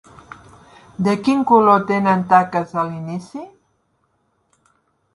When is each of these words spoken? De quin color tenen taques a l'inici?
De 1.07 1.13
quin 1.27 1.43
color 1.51 1.85
tenen 1.93 2.25
taques 2.33 2.75
a 2.85 2.89
l'inici? 2.91 3.47